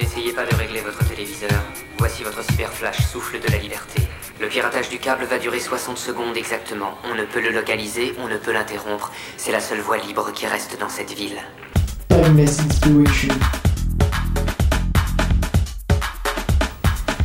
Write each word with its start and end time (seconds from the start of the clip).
N'essayez 0.00 0.32
pas 0.32 0.44
de 0.44 0.54
régler 0.56 0.80
votre 0.80 1.06
téléviseur. 1.08 1.62
Voici 1.98 2.24
votre 2.24 2.42
cyberflash 2.42 3.06
souffle 3.06 3.38
de 3.38 3.50
la 3.52 3.58
liberté. 3.58 4.02
Le 4.40 4.48
piratage 4.48 4.88
du 4.88 4.98
câble 4.98 5.24
va 5.24 5.38
durer 5.38 5.60
60 5.60 5.96
secondes 5.96 6.36
exactement. 6.36 6.98
On 7.04 7.14
ne 7.14 7.24
peut 7.24 7.40
le 7.40 7.50
localiser, 7.50 8.14
on 8.18 8.26
ne 8.26 8.36
peut 8.36 8.52
l'interrompre. 8.52 9.12
C'est 9.36 9.52
la 9.52 9.60
seule 9.60 9.80
voie 9.80 9.98
libre 9.98 10.32
qui 10.32 10.46
reste 10.46 10.78
dans 10.80 10.88
cette 10.88 11.12
ville. 11.12 11.38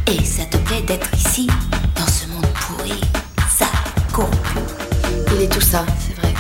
Et 0.06 0.24
ça 0.24 0.46
te 0.46 0.58
plaît 0.58 0.82
d'être 0.82 1.14
ici, 1.16 1.48
dans 1.96 2.08
ce 2.08 2.28
monde 2.28 2.48
pourri, 2.62 3.02
ça 3.50 3.68
corrompu. 4.14 4.60
Il 5.34 5.42
est 5.42 5.52
tout 5.52 5.62
ça, 5.62 5.86
c'est 6.00 6.16
vrai. 6.22 6.34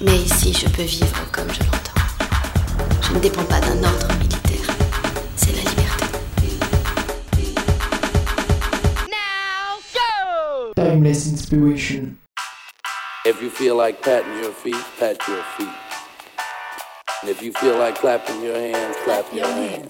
Mais 0.00 0.16
ici, 0.16 0.52
je 0.52 0.68
peux 0.68 0.82
vivre 0.82 1.30
comme 1.32 1.52
je 1.52 1.60
l'entends. 1.60 2.00
Je 3.02 3.14
ne 3.14 3.18
dépends 3.18 3.44
pas 3.44 3.60
d'un 3.60 3.82
ordre 3.82 4.08
militaire. 4.18 4.37
inspiration. 11.08 12.18
If 13.24 13.40
you 13.40 13.48
feel 13.48 13.76
like 13.76 14.02
patting 14.02 14.42
your 14.42 14.52
feet, 14.52 14.84
pat 14.98 15.16
your 15.26 15.42
feet. 15.56 15.68
And 17.22 17.30
if 17.30 17.42
you 17.42 17.50
feel 17.52 17.78
like 17.78 17.94
clapping 17.94 18.42
your 18.42 18.54
hands, 18.54 18.94
clap 19.04 19.32
your 19.32 19.46
hands. 19.46 19.88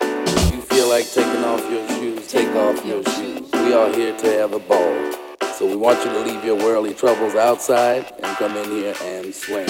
If 0.00 0.54
you 0.54 0.62
feel 0.62 0.88
like 0.88 1.10
taking 1.10 1.44
off 1.44 1.70
your 1.70 1.86
shoes, 1.90 2.26
take 2.28 2.48
off 2.56 2.84
your 2.86 3.04
shoes. 3.04 3.50
We 3.52 3.74
are 3.74 3.92
here 3.92 4.16
to 4.16 4.26
have 4.38 4.54
a 4.54 4.58
ball. 4.58 5.12
So 5.54 5.66
we 5.66 5.76
want 5.76 5.98
you 5.98 6.10
to 6.12 6.20
leave 6.20 6.44
your 6.46 6.56
worldly 6.56 6.94
troubles 6.94 7.34
outside 7.34 8.10
and 8.22 8.36
come 8.38 8.56
in 8.56 8.70
here 8.70 8.94
and 9.02 9.34
swing. 9.34 9.68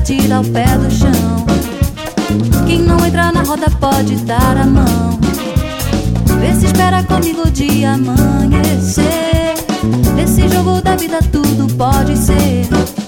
A 0.00 0.04
poeira, 0.04 0.04
tira 0.04 0.40
o 0.40 0.44
pé 0.44 0.66
do 0.78 0.90
chão. 0.90 1.46
Quem 2.66 2.80
não 2.80 3.04
entrar 3.04 3.32
na 3.32 3.42
roda 3.42 3.70
pode 3.80 4.16
dar 4.24 4.56
a 4.56 4.66
mão. 4.66 5.18
Vê 6.40 6.54
se 6.54 6.66
espera 6.66 7.02
comigo 7.02 7.50
de 7.50 7.84
amanhecer. 7.84 9.54
Esse 10.22 10.48
jogo 10.48 10.80
da 10.82 10.96
vida 10.96 11.18
tudo 11.30 11.72
pode 11.74 12.16
ser. 12.16 12.99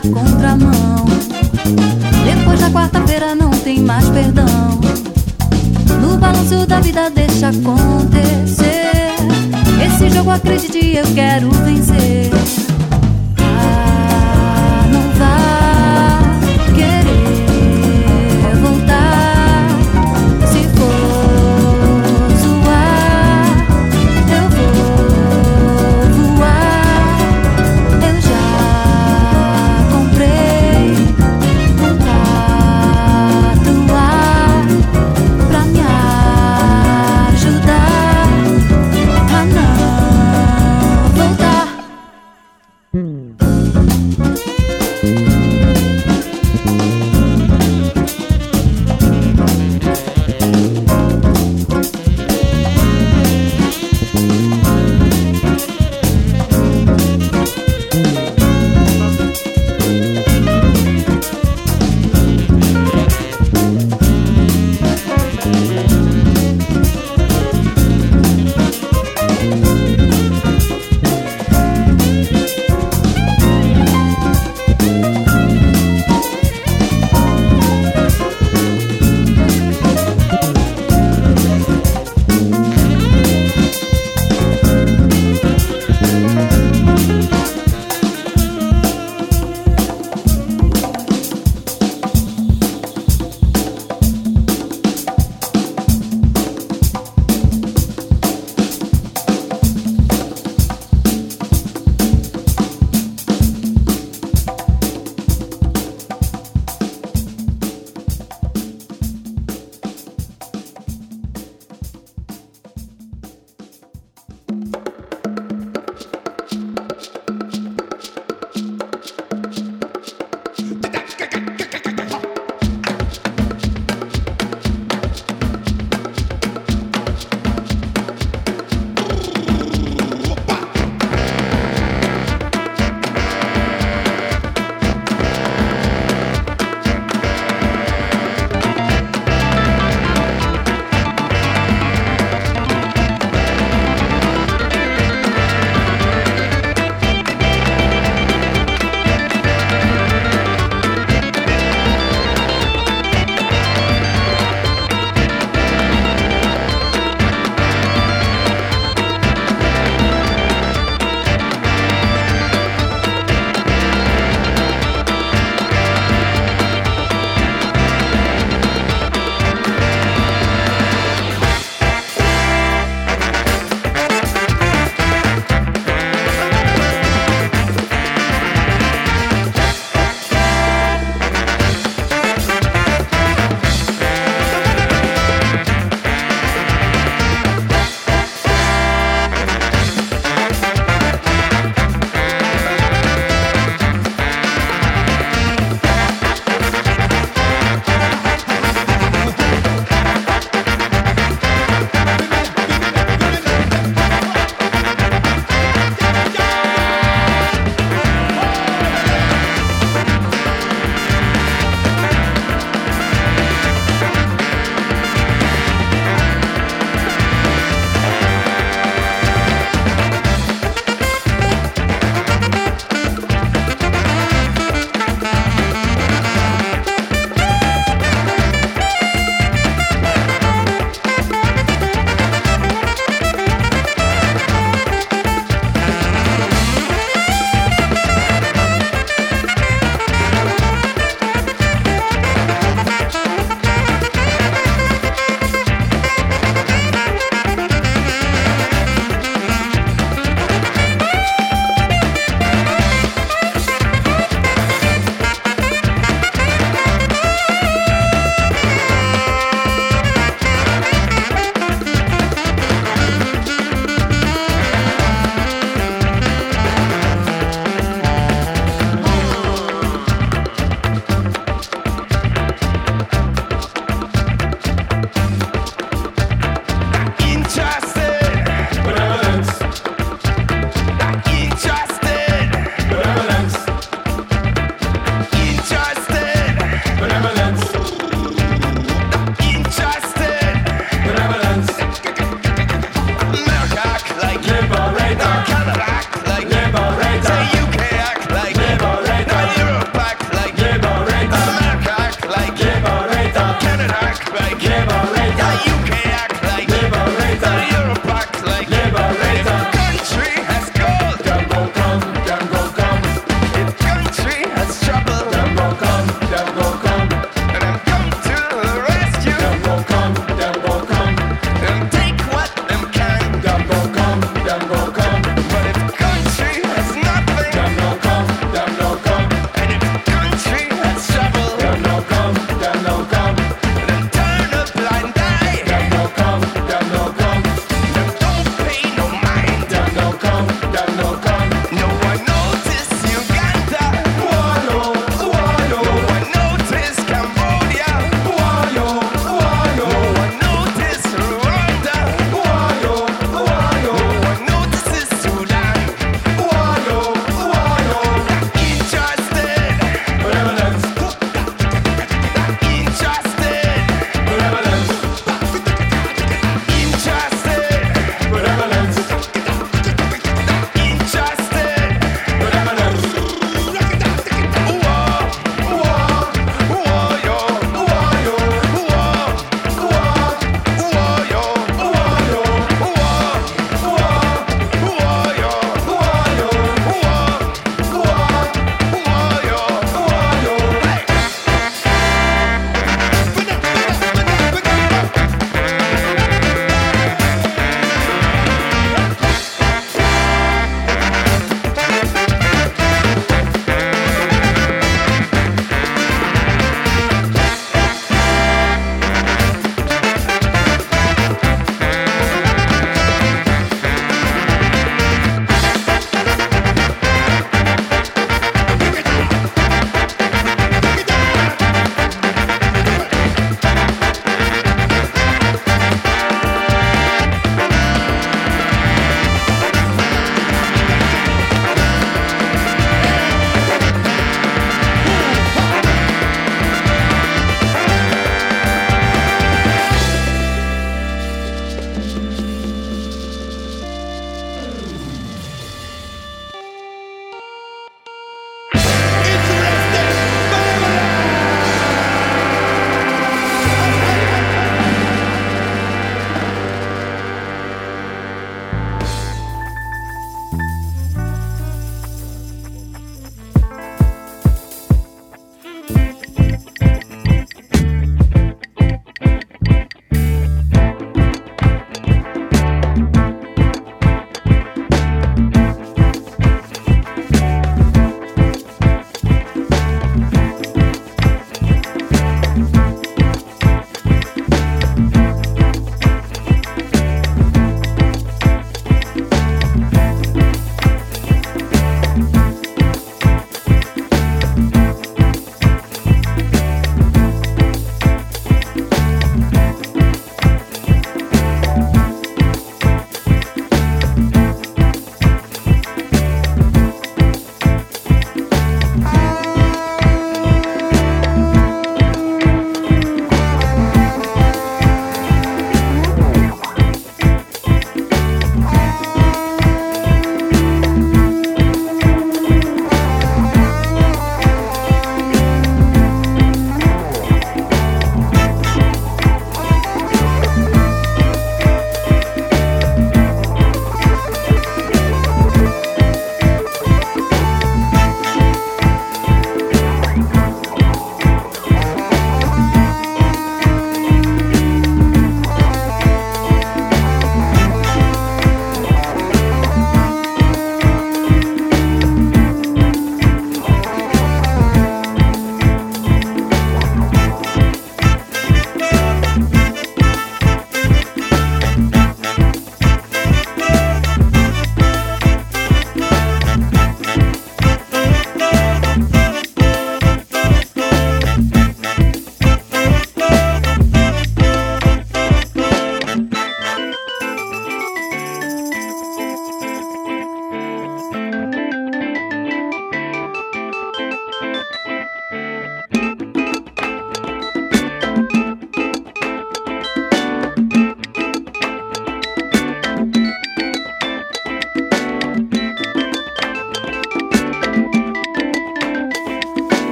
Da 0.00 0.20
contramão. 0.20 1.04
Depois 2.24 2.60
da 2.60 2.70
quarta-feira 2.70 3.34
não 3.34 3.50
tem 3.50 3.80
mais 3.80 4.08
perdão. 4.08 4.80
No 6.00 6.16
balanço 6.16 6.66
da 6.66 6.80
vida 6.80 7.10
deixa 7.10 7.48
acontecer. 7.48 9.14
Esse 9.84 10.10
jogo 10.10 10.30
acredite, 10.30 10.96
eu 10.96 11.04
quero 11.14 11.50
vencer. 11.50 12.30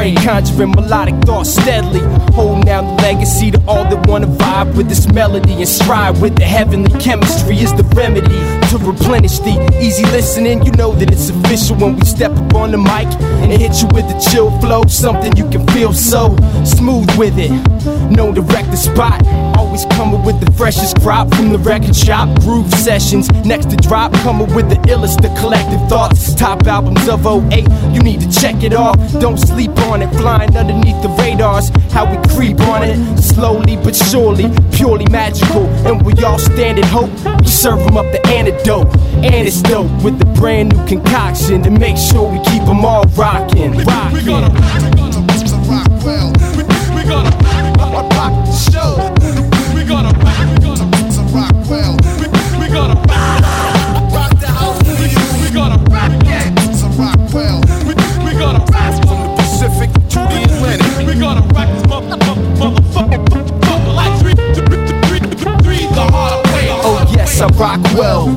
In 0.00 0.14
the 0.14 0.20
ashtray, 0.20 0.24
conjuring 0.24 0.70
melodic 0.72 1.14
thoughts 1.24 1.50
steadily. 1.50 2.00
Holding 2.32 2.64
down 2.64 2.86
the 2.86 3.02
legacy 3.02 3.50
to 3.50 3.60
all 3.66 3.84
that 3.84 4.06
wanna 4.06 4.26
vibe 4.26 4.74
with 4.76 4.88
this 4.88 5.06
melody 5.12 5.54
and 5.54 5.68
strive 5.68 6.20
with 6.20 6.36
the 6.36 6.44
heavenly 6.44 6.90
chemistry 7.00 7.58
is 7.58 7.72
the 7.74 7.84
remedy 7.94 8.38
to 8.70 8.78
replenish 8.78 9.38
the 9.40 9.54
easy 9.80 10.04
listening. 10.06 10.62
You 10.64 10.72
know 10.72 10.92
that 10.92 11.10
it's 11.10 11.30
official 11.30 11.76
when 11.76 11.96
we 11.96 12.04
step 12.04 12.32
up 12.32 12.54
on 12.54 12.70
the 12.70 12.78
mic 12.78 13.08
and 13.42 13.52
hit 13.52 13.82
you 13.82 13.88
with 13.88 14.08
the 14.08 14.18
chill 14.30 14.50
flow, 14.60 14.84
something 14.86 15.36
you 15.36 15.48
can 15.50 15.66
feel 15.68 15.92
so 15.92 16.36
smooth 16.64 17.10
with 17.18 17.38
it. 17.38 17.52
Wreck 18.52 18.66
the 18.70 18.76
spot. 18.76 19.41
Always 19.72 19.86
coming 19.96 20.22
with 20.22 20.38
the 20.38 20.52
freshest 20.52 21.00
crop 21.00 21.34
from 21.34 21.50
the 21.50 21.56
record 21.56 21.96
shop. 21.96 22.28
Groove 22.40 22.70
sessions 22.74 23.32
next 23.42 23.70
to 23.70 23.76
drop, 23.76 24.12
coming 24.20 24.54
with 24.54 24.68
the 24.68 24.76
illest, 24.92 25.22
the 25.22 25.32
collective 25.40 25.80
thoughts. 25.88 26.34
Top 26.34 26.66
albums 26.66 27.08
of 27.08 27.24
08, 27.24 27.66
you 27.90 28.02
need 28.02 28.20
to 28.20 28.30
check 28.30 28.62
it 28.64 28.74
off. 28.74 28.98
Don't 29.18 29.38
sleep 29.38 29.70
on 29.88 30.02
it, 30.02 30.10
flying 30.16 30.54
underneath 30.58 31.00
the 31.00 31.08
radars. 31.18 31.70
How 31.90 32.04
we 32.04 32.18
creep 32.36 32.60
on 32.68 32.82
it, 32.82 33.16
slowly 33.16 33.76
but 33.76 33.96
surely, 33.96 34.52
purely 34.72 35.06
magical. 35.06 35.64
And 35.88 36.04
we 36.04 36.12
all 36.22 36.38
stand 36.38 36.78
in 36.78 36.84
hope. 36.84 37.08
We 37.40 37.46
serve 37.46 37.78
them 37.78 37.96
up 37.96 38.12
the 38.12 38.20
antidote, 38.26 38.94
and 39.24 39.48
it's 39.48 39.62
dope 39.62 39.90
with 40.04 40.18
the 40.18 40.26
brand 40.38 40.76
new 40.76 40.84
concoction 40.84 41.62
to 41.62 41.70
make 41.70 41.96
sure 41.96 42.30
we 42.30 42.44
keep 42.44 42.62
them 42.66 42.84
all 42.84 43.04
rocking. 43.16 43.72
Rocking. 43.72 44.12
We 44.12 44.22
gonna, 44.22 44.52
we 44.52 45.00
gonna, 45.00 45.26
rock 45.66 45.88
well. 46.04 46.30
We, 46.58 46.62
we 46.94 47.08
gonna 47.08 47.32
rock 48.10 48.44
the 48.44 48.52
show. 48.52 49.21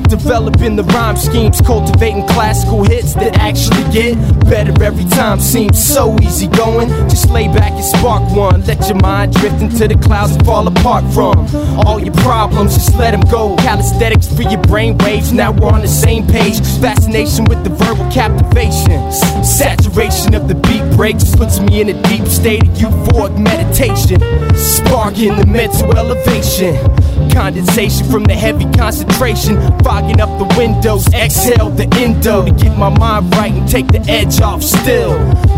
Developing 0.08 0.76
the 0.76 0.84
rhyme 0.84 1.18
schemes, 1.18 1.62
cultivating 1.62 2.26
classical 2.28 2.84
hits 2.84 3.14
that 3.16 3.36
actually 3.38 3.84
get 3.92 4.16
better 4.50 4.72
every 4.84 5.06
time. 5.06 5.40
Seems 5.40 5.84
so 5.84 6.16
easy 6.22 6.48
going. 6.48 6.90
Just 7.10 7.30
lay 7.30 7.48
back 7.48 7.72
and 7.72 7.84
spark 7.84 8.24
one. 8.36 8.64
Let 8.66 8.88
your 8.88 9.00
mind 9.02 9.34
drift 9.34 9.62
into 9.62 9.88
the 9.88 9.96
clouds 9.96 10.36
and 10.36 10.46
fall 10.46 10.68
apart 10.68 11.04
from 11.14 11.48
all 11.86 12.00
your 12.00 12.14
problems. 12.16 12.76
Just 12.76 12.96
let 12.98 13.12
them 13.12 13.22
go. 13.32 13.56
Calisthenics 13.58 14.28
for 14.34 14.44
your 14.44 14.62
brain 14.62 14.98
waves. 15.00 15.34
Now 15.34 15.52
we're 15.52 15.70
on 15.70 15.82
the 15.82 15.88
same 15.88 16.26
page. 16.28 16.60
Fascination 16.80 17.46
with 17.46 17.64
the 17.64 17.72
verbal 17.72 18.10
captivation. 18.12 19.12
Saturation 19.44 20.34
of 20.36 20.48
the 20.48 20.56
beat 20.56 20.84
breaks 20.96 21.36
puts 21.36 21.60
me 21.60 21.82
in 21.82 21.90
a 21.90 22.02
deep 22.04 22.28
state 22.28 22.64
of 22.64 22.70
euphoric 22.76 23.38
meditation. 23.38 24.20
Sparking 24.56 25.36
the 25.36 25.46
mental 25.46 25.98
elevation. 25.98 26.76
Condensation 27.32 28.10
from 28.10 28.24
the 28.24 28.34
heavy 28.34 28.66
concentration, 28.78 29.56
fogging 29.96 30.20
up 30.20 30.30
the 30.40 30.58
windows. 30.58 31.08
Exhale 31.14 31.70
the 31.70 31.88
endo 31.96 32.46
to 32.46 32.52
get 32.52 32.78
my 32.78 32.90
mind 32.90 33.34
right 33.36 33.54
and 33.54 33.68
take 33.70 33.88
the 33.88 34.02
edge 34.10 34.42
off 34.42 34.62
still. 34.62 35.14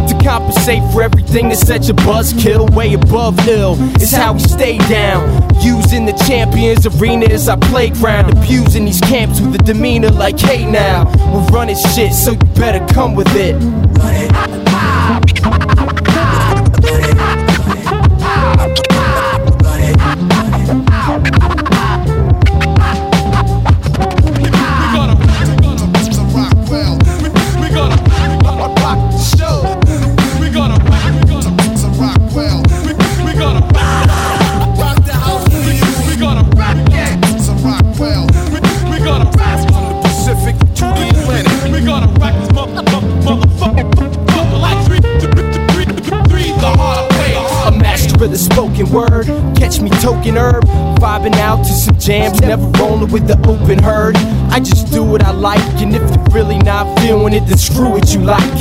To 0.08 0.20
compensate 0.24 0.84
for 0.92 1.02
everything 1.02 1.50
that's 1.50 1.66
such 1.66 1.90
a 1.90 1.94
buzzkill, 1.94 2.70
way 2.76 2.94
above 2.94 3.40
ill. 3.48 3.74
Is 4.02 4.12
how 4.12 4.34
we 4.34 4.40
stay 4.40 4.78
down. 4.90 5.22
Using 5.62 6.06
the 6.06 6.14
champions 6.28 6.86
arena 6.86 7.26
as 7.26 7.50
our 7.50 7.58
playground. 7.58 8.38
Abusing 8.38 8.86
these 8.86 9.02
camps 9.02 9.42
with 9.42 9.56
a 9.56 9.64
demeanor 9.64 10.10
like, 10.10 10.40
hey 10.40 10.70
now, 10.70 11.06
we're 11.34 11.46
running 11.48 11.76
shit, 11.94 12.14
so 12.14 12.32
you 12.32 12.48
better 12.56 12.86
come 12.94 13.16
with 13.16 13.34
it. 13.36 13.56
We 15.26 15.27
word. 48.98 49.28
Catch 49.56 49.80
me 49.80 49.90
token 50.02 50.38
herb. 50.38 50.64
Vibing 50.98 51.36
out 51.36 51.58
to 51.58 51.72
some 51.72 51.98
jams. 52.00 52.42
Never 52.42 52.66
rolling 52.80 53.12
with 53.12 53.28
the 53.28 53.38
open 53.48 53.78
herd. 53.78 54.16
I 54.50 54.60
just 54.60 54.92
do 54.92 55.04
what 55.04 55.22
I 55.22 55.32
like. 55.32 55.62
And 55.82 55.96
if 55.96 56.02
you're 56.02 56.34
really 56.34 56.58
not 56.58 57.00
feeling 57.00 57.34
it, 57.34 57.46
then 57.46 57.58
screw 57.58 57.90
what 57.90 58.14
you 58.14 58.22
like. 58.22 58.58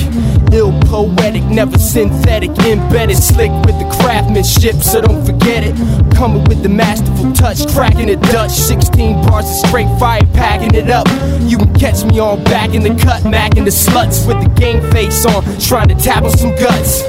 Ill 0.53 0.79
poetic, 0.83 1.43
never 1.45 1.79
synthetic. 1.79 2.51
Embedded 2.51 3.17
slick 3.17 3.51
with 3.65 3.79
the 3.81 3.89
craftsmanship, 3.99 4.77
so 4.77 5.01
don't 5.01 5.25
forget 5.25 5.65
it. 5.65 5.75
Coming 6.15 6.45
with 6.45 6.63
the 6.63 6.69
masterful 6.69 7.33
touch. 7.33 7.67
Cracking 7.75 8.11
it 8.11 8.21
Dutch. 8.33 8.53
16 8.53 9.27
bars 9.27 9.47
of 9.47 9.69
straight 9.69 9.89
fire, 9.99 10.27
packing 10.35 10.75
it 10.75 10.91
up. 10.91 11.09
You 11.41 11.57
can 11.57 11.73
catch 11.75 12.05
me 12.05 12.21
on 12.21 12.45
back 12.45 12.75
in 12.75 12.83
the 12.83 12.95
cut, 13.03 13.23
macking 13.23 13.65
the 13.65 13.73
sluts 13.73 14.27
with 14.27 14.39
the 14.43 14.51
game 14.61 14.83
face 14.93 15.25
on. 15.25 15.43
Trying 15.59 15.89
to 15.89 15.95
tap 15.95 16.25
on 16.25 16.31
some 16.37 16.55
guts. 16.57 17.03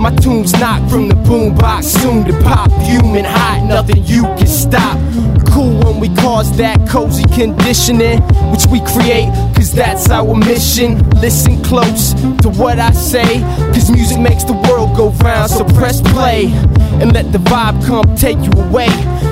My 0.00 0.10
tunes 0.16 0.52
knock 0.54 0.88
from 0.88 1.08
the 1.08 1.14
boombox, 1.14 1.84
soon 1.84 2.24
to 2.24 2.32
pop. 2.42 2.70
Human 2.80 3.26
hot, 3.26 3.66
nothing 3.68 4.02
you 4.06 4.22
can 4.38 4.46
stop. 4.46 4.98
Cool 5.52 5.78
when 5.84 6.00
we 6.00 6.08
cause 6.16 6.56
that 6.56 6.88
cozy 6.88 7.24
conditioning, 7.34 8.22
which 8.50 8.64
we 8.72 8.80
create, 8.80 9.28
cause 9.54 9.70
that's 9.74 10.08
our 10.08 10.34
mission. 10.34 11.06
Listen 11.20 11.62
close 11.62 12.14
to 12.40 12.48
what 12.48 12.78
I 12.78 12.92
say, 12.92 13.40
cause 13.74 13.90
music 13.90 14.18
makes 14.18 14.42
the 14.44 14.54
world 14.70 14.96
go 14.96 15.10
round. 15.22 15.50
So 15.50 15.64
press 15.64 16.00
play 16.00 16.46
and 17.02 17.12
let 17.12 17.30
the 17.30 17.38
vibe 17.38 17.84
come 17.86 18.16
take 18.16 18.38
you 18.38 18.52
away. 18.62 18.88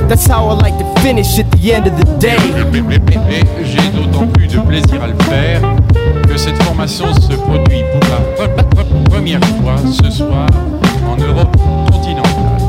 That's 0.07 0.27
how 0.27 0.49
I 0.49 0.53
like 0.53 0.77
to 0.77 1.01
finish 1.01 1.39
at 1.39 1.51
the 1.51 1.73
end 1.73 1.87
of 1.87 1.97
the 1.97 2.05
day. 2.19 2.37
J'ai 3.65 3.89
d'autant 3.97 4.27
plus 4.35 4.49
de 4.49 4.61
plaisir 4.61 5.03
à 5.03 5.07
le 5.07 5.17
faire 5.25 5.63
que 6.29 6.37
cette 6.37 6.63
formation 6.63 7.07
se 7.15 7.33
produit 7.37 7.85
première 9.19 9.45
fois 9.61 9.75
ce 10.01 10.11
soir 10.13 10.47
en 11.09 11.17
Europe 11.17 11.57
continentale. 11.91 12.69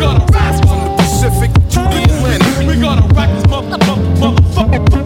We, 0.00 0.06
we 0.06 0.12
gotta 0.16 0.32
from 0.66 0.78
the 0.84 0.96
Pacific 0.96 1.52
to 1.52 1.80
the 1.92 2.00
Atlantic. 2.04 2.66
We 2.66 2.80
gotta 2.80 3.02
rock 3.14 3.28
this 3.28 3.44
motherfucker 3.44 4.90
like 4.92 4.99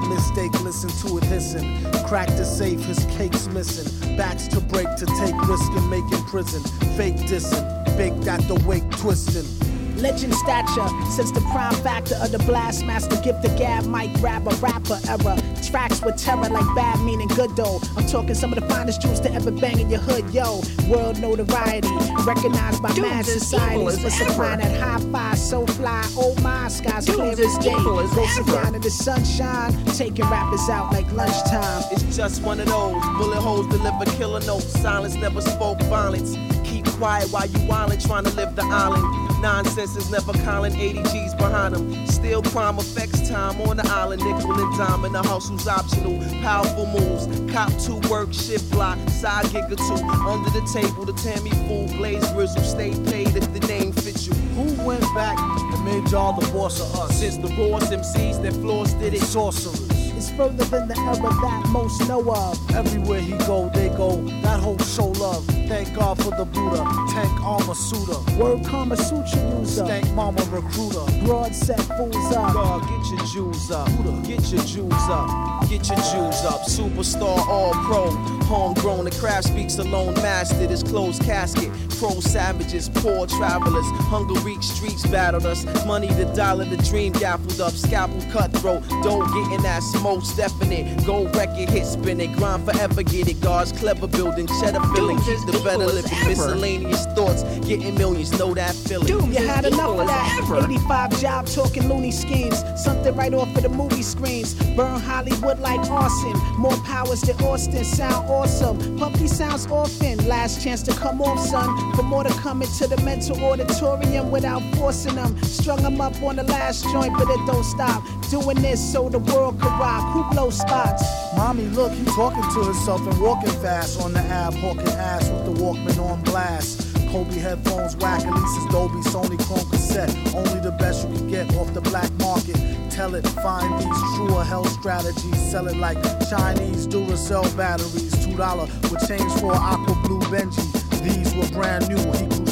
by 0.00 0.08
mistake, 0.08 0.52
listen 0.62 0.90
to 1.06 1.18
it 1.18 1.24
hissing. 1.24 1.82
Crack 2.06 2.28
the 2.28 2.44
safe, 2.44 2.80
his 2.84 3.04
cake's 3.16 3.46
missing. 3.48 4.16
Backs 4.16 4.48
to 4.48 4.60
break 4.60 4.88
to 4.96 5.06
take 5.06 5.36
risk 5.46 5.70
and 5.72 5.88
make 5.90 6.04
in 6.12 6.22
prison. 6.24 6.62
Fake 6.96 7.16
dissing, 7.28 7.64
baked 7.96 8.26
at 8.26 8.40
the 8.48 8.56
wake 8.66 8.88
twisting. 8.98 9.73
Legend 10.04 10.34
stature, 10.34 10.86
since 11.10 11.30
the 11.30 11.40
prime 11.50 11.72
factor 11.76 12.14
of 12.16 12.30
the 12.30 12.38
blast 12.40 12.84
master, 12.84 13.16
give 13.24 13.40
the 13.40 13.48
gab 13.56 13.86
mic 13.86 14.12
grab 14.20 14.46
a 14.46 14.54
rapper 14.56 15.00
era. 15.08 15.34
Tracks 15.64 16.02
with 16.02 16.18
terror 16.18 16.50
like 16.50 16.66
bad 16.76 17.00
meaning 17.00 17.26
good 17.28 17.56
though. 17.56 17.80
I'm 17.96 18.06
talking 18.06 18.34
some 18.34 18.52
of 18.52 18.60
the 18.60 18.68
finest 18.68 19.00
jewels 19.00 19.20
to 19.20 19.32
ever 19.32 19.50
bang 19.50 19.80
in 19.80 19.88
your 19.88 20.00
hood, 20.00 20.28
yo. 20.28 20.60
World 20.90 21.18
notoriety, 21.20 21.88
recognized 22.26 22.82
by 22.82 22.92
Dudes 22.92 23.30
as 23.30 23.32
societies 23.32 23.98
for 23.98 24.08
ever. 24.08 24.10
supplying 24.10 24.60
that 24.60 24.78
high 24.78 25.00
five, 25.10 25.38
so 25.38 25.66
fly. 25.68 26.04
Oh 26.18 26.38
my, 26.42 26.68
skies 26.68 27.06
Dudes 27.06 27.16
clear 27.16 27.48
as 27.48 27.58
day. 27.64 27.72
Go 27.72 28.06
sit 28.06 28.40
ever. 28.40 28.52
down 28.62 28.74
in 28.74 28.82
the 28.82 28.90
sunshine, 28.90 29.72
taking 29.96 30.26
rappers 30.28 30.68
out 30.68 30.92
like 30.92 31.10
lunchtime. 31.12 31.82
It's 31.92 32.14
just 32.14 32.42
one 32.42 32.60
of 32.60 32.66
those. 32.66 33.02
Bullet 33.16 33.40
holes 33.40 33.66
deliver 33.68 34.04
killer 34.18 34.40
notes. 34.40 34.66
Silence 34.82 35.14
never 35.14 35.40
spoke 35.40 35.80
violence. 35.84 36.36
Keep 36.62 36.84
quiet 36.88 37.30
while 37.30 37.46
you 37.46 37.58
wildin', 37.60 38.06
trying 38.06 38.24
to 38.24 38.30
live 38.32 38.54
the 38.54 38.64
island. 38.64 39.23
Nonsense 39.40 39.96
is 39.96 40.10
never 40.10 40.32
calling 40.44 40.74
80 40.74 41.02
G's 41.04 41.34
behind 41.34 41.74
them. 41.74 42.06
Still 42.06 42.42
prime 42.42 42.78
affects 42.78 43.28
time 43.28 43.60
on 43.62 43.76
the 43.76 43.86
island. 43.88 44.22
Nickel 44.22 44.52
and 44.52 44.78
dime, 44.78 45.04
in 45.04 45.12
the 45.12 45.22
house. 45.22 45.48
hustle's 45.48 45.68
optional. 45.68 46.18
Powerful 46.42 46.86
moves. 46.86 47.52
Cop 47.52 47.70
two 47.78 48.00
work, 48.10 48.32
shift 48.32 48.70
block, 48.70 48.98
side 49.08 49.44
gig 49.52 49.64
or 49.64 49.76
two. 49.76 50.04
Under 50.26 50.50
the 50.50 50.66
table, 50.72 51.04
the 51.04 51.12
Tammy 51.14 51.50
fool, 51.66 51.86
blaze 51.96 52.26
grizzle. 52.32 52.62
Stay 52.62 52.90
paid 53.10 53.36
if 53.36 53.52
the 53.52 53.60
name 53.66 53.92
fits 53.92 54.26
you. 54.26 54.34
Who 54.56 54.82
went 54.84 55.02
back 55.14 55.38
and 55.38 55.84
made 55.84 56.10
y'all 56.10 56.38
the 56.38 56.46
boss 56.52 56.80
of 56.80 56.94
us? 57.00 57.18
Since 57.18 57.38
the 57.38 57.48
rawest 57.56 57.92
MCs 57.92 58.42
that 58.42 58.52
floors 58.54 58.94
did 58.94 59.14
it. 59.14 59.22
Sorcerers. 59.22 59.93
It's 60.16 60.30
further 60.30 60.64
than 60.64 60.88
the 60.88 60.96
era 60.98 61.16
that 61.16 61.68
most 61.70 62.08
know 62.08 62.22
of. 62.32 62.70
Everywhere 62.74 63.20
he 63.20 63.36
go, 63.46 63.70
they 63.74 63.88
go. 63.88 64.16
That 64.42 64.60
whole 64.60 64.78
show 64.78 65.08
love. 65.08 65.44
Thank 65.68 65.94
God 65.94 66.16
for 66.22 66.30
the 66.30 66.44
Buddha. 66.44 66.84
Tank 67.10 67.40
armor 67.42 67.74
suitor. 67.74 68.20
Word 68.38 68.64
Karma 68.64 68.96
Sutra 68.96 69.40
user. 69.58 69.84
Stank 69.84 70.10
mama 70.14 70.42
recruiter. 70.50 71.04
Broad 71.24 71.54
set 71.54 71.80
fools 71.96 72.36
up. 72.36 72.54
God, 72.54 72.82
get 72.88 73.10
your 73.10 73.26
Jews 73.26 73.70
up. 73.70 73.88
Get 74.24 74.52
your 74.52 74.64
Jews 74.64 74.92
up. 74.92 75.68
Get 75.68 75.88
your 75.88 75.98
Jews 75.98 76.40
up. 76.44 76.62
Superstar, 76.68 77.38
all 77.46 77.72
pro. 77.84 78.10
Homegrown, 78.44 79.04
the 79.04 79.10
craft 79.12 79.48
speaks 79.48 79.78
alone. 79.78 80.14
Mastered 80.14 80.70
his 80.70 80.82
closed 80.82 81.22
casket. 81.22 81.70
Pro 81.98 82.20
savages, 82.20 82.88
poor 82.88 83.26
travelers. 83.26 83.86
Hunger 84.10 84.38
reek 84.40 84.62
streets 84.62 85.06
battled 85.06 85.46
us. 85.46 85.64
Money 85.86 86.08
the 86.08 86.26
dollar, 86.36 86.64
the 86.64 86.76
dream 86.76 87.12
gaffled 87.12 87.60
up. 87.60 87.72
Scalpel 87.72 88.20
cutthroat. 88.30 88.82
Don't 89.02 89.26
get 89.32 89.52
in 89.56 89.62
that 89.62 89.82
most 90.02 90.36
definite. 90.36 91.04
Gold 91.06 91.34
record 91.34 91.70
hit 91.70 91.86
spinning. 91.86 92.32
Grind 92.32 92.64
forever, 92.64 93.02
get 93.02 93.28
it. 93.28 93.40
God's 93.40 93.72
clever 93.72 94.06
building. 94.06 94.46
Cheddar 94.60 94.80
filling. 94.94 95.16
The 95.16 95.60
better 95.64 95.86
living. 95.86 96.28
Miscellaneous 96.28 97.03
thoughts. 97.14 97.42
Getting 97.66 97.94
millions. 97.96 98.36
Know 98.38 98.54
that 98.54 98.74
feeling. 98.74 99.06
Doom, 99.06 99.32
You 99.32 99.46
had 99.46 99.64
enough 99.64 99.98
of 99.98 100.06
that. 100.06 100.40
ever. 100.42 100.64
85 100.64 101.20
job 101.20 101.46
talking 101.46 101.88
loony 101.88 102.10
schemes. 102.10 102.62
Something 102.76 103.14
right 103.16 103.32
off 103.34 103.54
of 103.56 103.62
the 103.62 103.68
movie 103.68 104.02
screens. 104.02 104.54
Burn 104.76 105.00
Hollywood 105.00 105.58
like 105.60 105.80
arson. 105.90 106.32
More 106.58 106.76
powers 106.84 107.20
than 107.22 107.36
Austin. 107.44 107.84
Sound 107.84 108.28
awesome. 108.28 108.98
Puffy 108.98 109.28
sounds 109.28 109.66
orphan. 109.66 110.26
Last 110.26 110.62
chance 110.62 110.82
to 110.84 110.92
come 110.92 111.20
off, 111.20 111.38
son. 111.48 111.68
For 111.94 112.02
more 112.02 112.24
to 112.24 112.32
come 112.40 112.62
into 112.62 112.86
the 112.86 113.00
mental 113.02 113.42
auditorium 113.44 114.30
without 114.30 114.62
forcing 114.76 115.14
them. 115.16 115.40
Strung 115.42 115.82
them 115.82 116.00
up 116.00 116.20
on 116.22 116.36
the 116.36 116.44
last 116.44 116.84
joint, 116.92 117.12
but 117.16 117.28
it 117.28 117.40
don't 117.46 117.64
stop. 117.64 118.02
Doing 118.30 118.60
this 118.62 118.80
so 118.92 119.08
the 119.08 119.18
world 119.18 119.60
could 119.60 119.72
rock. 119.72 120.12
Who 120.12 120.24
blows 120.34 120.58
spots? 120.58 121.02
Mommy, 121.36 121.64
look, 121.68 121.92
he 121.92 122.04
talking 122.06 122.42
to 122.54 122.64
himself 122.64 123.00
and 123.06 123.20
walking 123.20 123.50
fast 123.60 124.00
on 124.00 124.12
the 124.12 124.20
ab, 124.20 124.54
hawking 124.54 124.88
ass 124.88 125.28
with 125.30 125.44
the 125.44 125.52
Walkman 125.62 125.98
on 125.98 126.20
blast. 126.22 126.80
Kobe 127.14 127.38
headphones, 127.38 127.94
whack 127.98 128.24
Elisa's 128.24 128.66
Dolby, 128.72 128.98
Sony 129.08 129.38
Chrome 129.46 129.70
cassette. 129.70 130.10
Only 130.34 130.58
the 130.58 130.72
best 130.72 131.08
you 131.08 131.16
can 131.16 131.28
get 131.28 131.54
off 131.54 131.72
the 131.72 131.80
black 131.80 132.10
market. 132.14 132.56
Tell 132.90 133.14
it, 133.14 133.24
find 133.24 133.72
these 133.78 134.16
true 134.16 134.34
or 134.34 134.42
hell 134.42 134.64
strategies. 134.64 135.40
Sell 135.48 135.68
it 135.68 135.76
like 135.76 135.96
Chinese 136.28 136.88
Duracell 136.88 137.56
batteries. 137.56 138.26
Two 138.26 138.36
dollar 138.36 138.64
with 138.90 139.06
change 139.06 139.32
for 139.34 139.52
aqua 139.52 139.94
blue 140.02 140.18
Benji. 140.22 140.66
These 141.04 141.32
were 141.36 141.48
brand 141.56 141.88
new. 141.88 142.43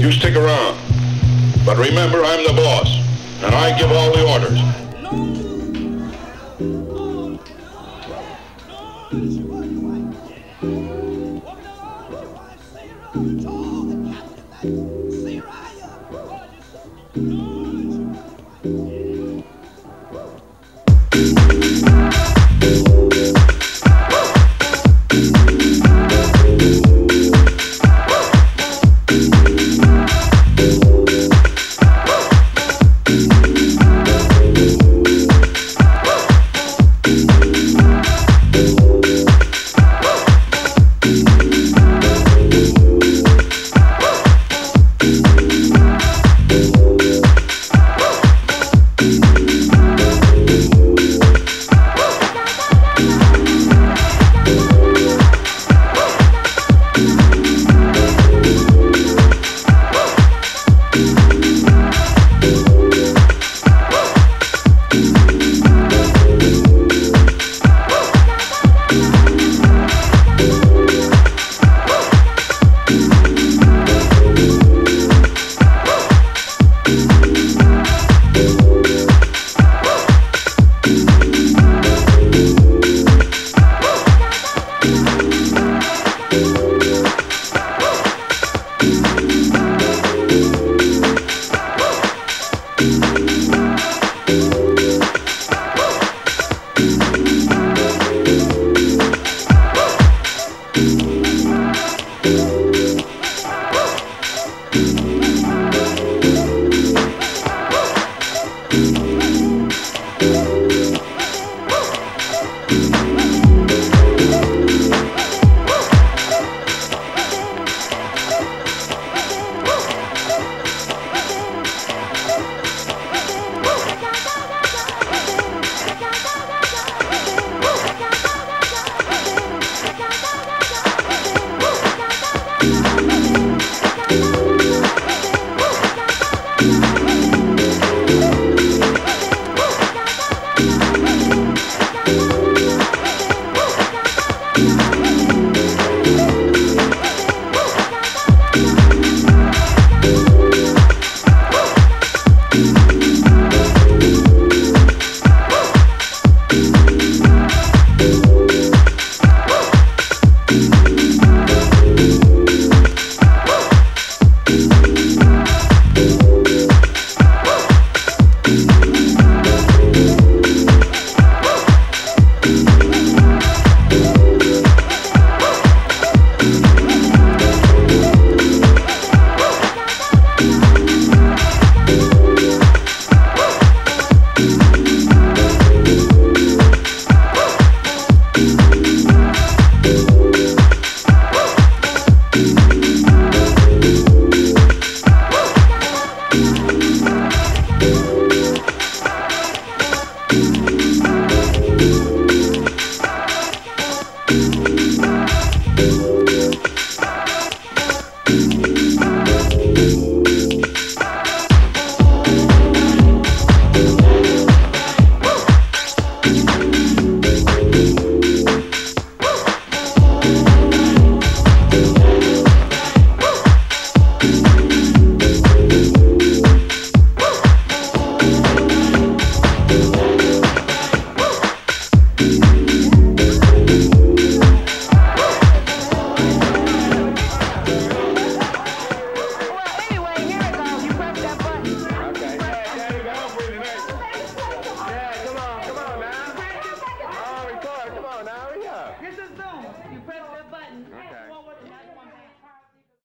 You 0.00 0.10
stick 0.10 0.34
around. 0.34 0.78
But 1.66 1.76
remember, 1.76 2.24
I'm 2.24 2.46
the 2.46 2.54
boss, 2.54 2.88
and 3.44 3.54
I 3.54 3.78
give 3.78 3.92
all 3.92 4.10
the 4.10 4.26
orders. 4.32 4.89